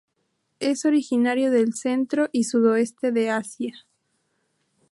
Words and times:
Es 0.59 0.83
originario 0.85 1.51
del 1.51 1.75
centro 1.75 2.27
y 2.31 2.45
sudoeste 2.45 3.11
de 3.11 3.29
Asia. 3.29 3.85